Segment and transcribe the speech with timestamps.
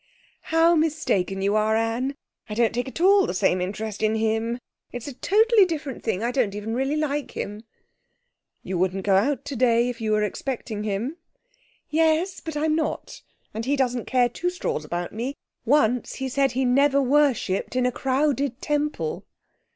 [0.45, 2.15] 'How mistaken you are, Anne!
[2.49, 4.57] I don't take at all the same interest in him.
[4.91, 6.23] It's a totally different thing.
[6.23, 7.61] I don't really even like him.'
[8.63, 11.17] 'You wouldn't go out today if you were expecting him.'
[11.91, 13.21] 'Yes, but I'm not...
[13.53, 15.35] and he doesn't care two straws about me.
[15.65, 19.23] Once he said he never worshipped in a crowded temple!'